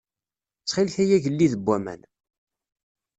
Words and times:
Txil-k 0.65 0.95
ay 1.03 1.11
Agellid 1.15 1.53
n 1.57 1.61
waman. 1.65 2.01